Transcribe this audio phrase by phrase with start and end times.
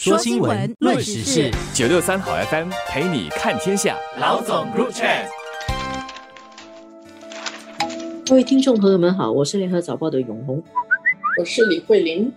[0.00, 3.96] 说新闻，论时事，九六三好 FM 陪你看天下。
[4.20, 5.26] 老总 Chat，
[8.24, 10.62] 各位听众朋友们好，我是联合早报的永红，
[11.40, 12.32] 我是李慧玲。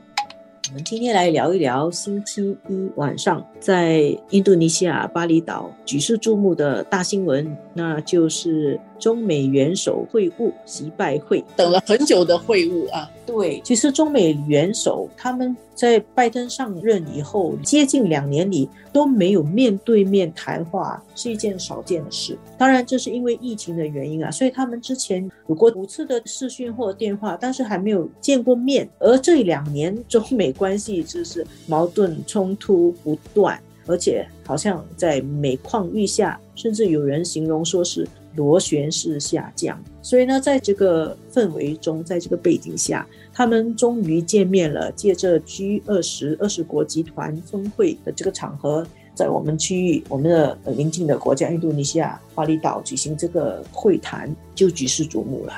[0.70, 13.10] 我们今天来聊一聊星期一晚上在印度尼西亚巴厘岛举世瞩目的大新闻，那就是中美元首会晤及拜会，等了很久的会晤啊。
[13.26, 22.38] 对，其实中美元首他们在拜登上任以后，接近两年里都没有面对面谈话，是一件少见的事。
[22.58, 28.88] 当然，这是因为疫情的原因啊，所以他们之前有过五次的视讯或电话，但是还没有见过面。
[28.99, 39.81] 而这两年中美关系就是矛盾冲突不断，而且好像在每况愈下，甚至有人形容说是螺旋式下降。
[40.02, 44.91] 所以呢，在这个氛围中，在这个背景下，他们终于见面了。
[44.94, 55.54] 借着 G 二十二十国集团峰会的这个场合，在我们区域，我们的邻近的国家印度尼西亚巴厘岛举行这个会谈，就举世瞩目了。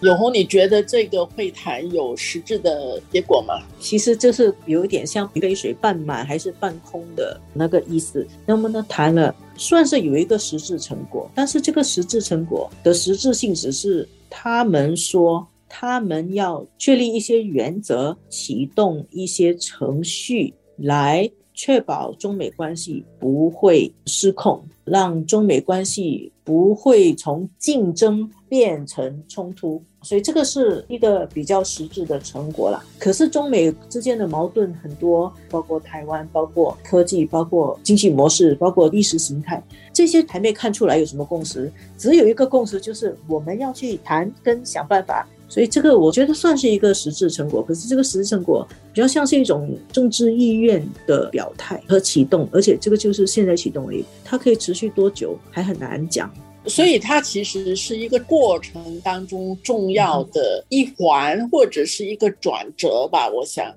[0.00, 3.54] 永红，你觉得这个会谈有实质的结果吗？
[3.80, 8.26] 其实就是有一点像杯水半满还是半空的那个意思。
[8.44, 29.82] 那么呢，谈了算是有一个实质成果，但是这个实质成果的实质性只是他们说他们要确立一些原则，启动一些程序来确保中美关系不会失控，让中美关系不会从竞争变成冲突。
[30.02, 32.84] 所以这个是一个比较实质的成果了。
[32.98, 39.60] 可是中美之间的矛盾很多，包括台湾，包括科技，包括经济模式，包括意识形态，
[39.92, 41.72] 这些还没看出来有什么共识。
[41.96, 45.26] 只有一个共识，就是我们要去谈跟想办法。
[45.48, 47.62] 所以这个我觉得算是一个实质成果。
[47.62, 54.04] 可是这个实质成果比较像是一种政治意愿的表态和启动，而且这个就是现在启动而已。
[54.24, 56.32] 它可以持续多久还很难讲。
[56.66, 63.72] 所以它其实是一个过程当中重要的一环，或者是一个转折吧，我想。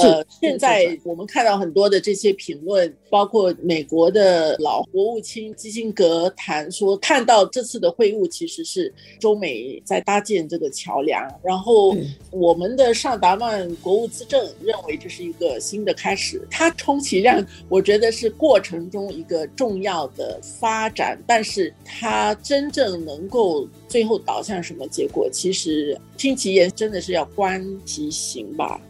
[0.00, 11.20] 呃，现在我们看到很多的这些评论，包括美国的老国务卿基辛格谈说，看到这次的会晤其实是中美在搭建这个桥梁。
[11.42, 11.96] 然后
[12.30, 28.80] 我们的尚达曼国务资政认为这是一个新的开始，它充其量我觉得是过程中一个重要的发展，但是它真正能够最后导向什么结果，其实听其言真的是要观其行吧。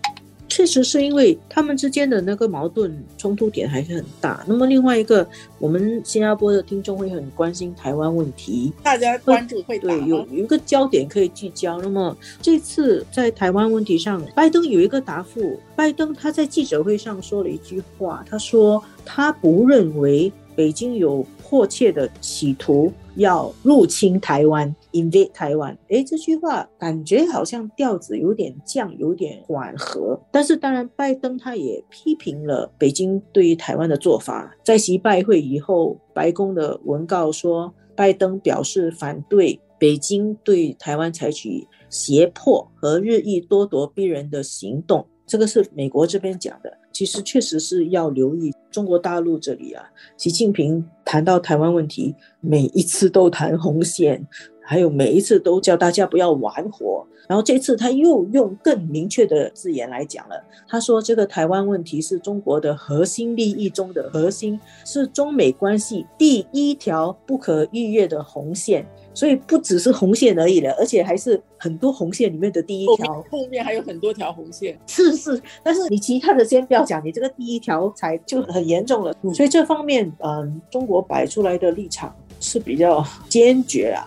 [0.61, 4.45] 确实是因为他们之间的那个矛盾冲突点还是很大。
[4.47, 5.27] 那么另外一个，
[5.59, 11.81] 我们新加坡的听众会很关心台湾问题，大家关注会对有有一个焦点可以聚焦。
[11.81, 15.59] 那么这次在台湾问题上，拜登有一个答复。
[15.75, 24.77] 拜登他在记者会上说了一句话，他说他不认为北京有迫切的企图要入侵台湾。
[24.93, 30.21] invade 台湾，哎，这句话感觉好像调子有点降，有点缓和。
[30.31, 34.55] 但是当然，拜登他也批评了北京对于台湾的做法。
[34.63, 45.07] 在习拜会以后，白宫的文告说，拜登表示反对北京对台湾采取胁迫和日益咄咄逼人的行动。
[45.31, 46.77] 这个是美国这边讲的。
[46.91, 49.85] 其实确实是要留意中国大陆这里啊，
[50.17, 54.27] 习近平谈到台湾问题，每一次都谈红线。
[54.71, 60.45] 还有每一次都叫大家不要玩火，然后这次他又用更明确的字眼来讲了。
[60.69, 68.87] 他说这个台湾问题是中国的核心利益中的核心，是中美关系第一条不可逾越的红线。
[69.13, 73.21] 所以不只是红线而已了，而且还是很多红线里面的第一条。
[73.29, 74.79] 后面还有很多条红线。
[74.87, 79.13] 是是，但是你其他的先不要讲，你这个第一条才就很严重了。
[79.35, 84.07] 所以这方面，嗯，中国摆出来的立场是比较坚决啊。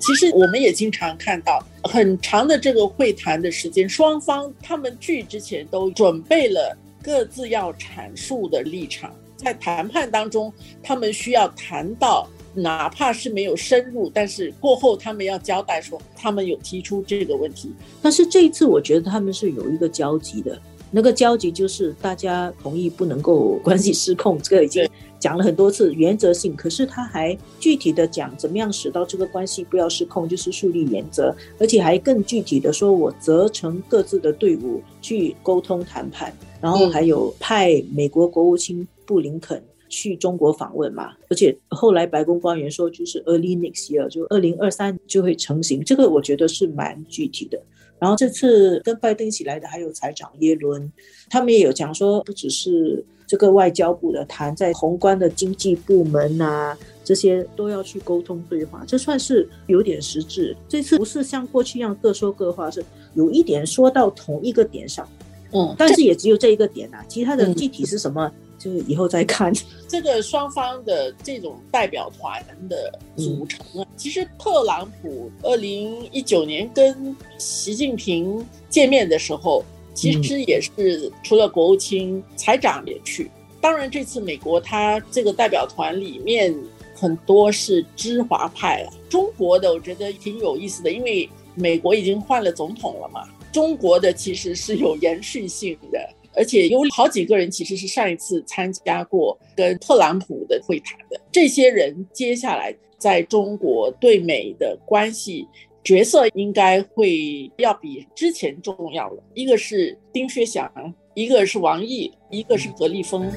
[0.00, 10.52] 其实我们也经常看到很长的这个会谈的时间，双方他们聚之前都准备了各自要阐述的立场，在谈判当中，
[10.82, 17.72] 他们需要谈到，哪怕是没有深入，但是过后他们要交代说他们有提出这个问题。
[18.02, 20.60] 但是这一次，我觉得他们是有一个交集的。
[20.90, 24.88] 那个交集就是大家同意不能够关系失控，这个已经
[25.18, 26.56] 讲了很多次原则性。
[26.56, 41.12] 可是他还具体的讲怎么样使到这个关系不要失控，就是树立原则，而且还更具体的说，我责成各自的队伍去沟通谈判，然后还有派美国国务卿布林肯去中国访问嘛。
[41.28, 45.84] 而且后来白宫官员说，就是 early next year，就二零二三就会成型。
[45.84, 47.60] 这个我觉得是蛮具体的。
[48.00, 50.90] 然后这次跟拜登一起来的还有财长耶伦，
[51.28, 60.56] 他们也有讲说，不只是这个外交部的谈，在宏观的经济部门啊，这些都要去沟通对话，这算是有点实质。
[60.66, 62.82] 这次不是像过去一样各说各话，是
[63.14, 65.06] 有一点说到同一个点上，
[65.52, 68.32] 嗯，但是也只有这一个点啊，其他的具体是什么？
[68.60, 69.50] 就是以后再看
[69.88, 73.88] 这个双方的这种代表团的组成啊。
[73.96, 79.64] 其实特朗普二零一九年跟习近平见面的时候，
[79.94, 83.30] 其实也是除了国务卿、财长也去。
[83.62, 86.54] 当然，这次美国他这个代表团里面
[86.94, 88.92] 很多是知华派了。
[89.08, 95.98] 中国的我觉得挺有意思的，因为美国已经换了总统了嘛，中国的其实是有延续性的。
[96.34, 105.46] 而且有好几个人其实是上一次参加过跟特朗普的会谈的，这些人接下来在中国对美的关系
[105.82, 109.22] 角色应该会要比之前重要了。
[109.34, 110.70] 一个是丁薛祥，
[111.14, 113.30] 一个是王毅，一个是何立峰。